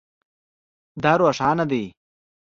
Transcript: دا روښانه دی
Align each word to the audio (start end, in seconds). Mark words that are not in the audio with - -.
دا 1.03 1.11
روښانه 1.21 1.65
دی 1.71 1.83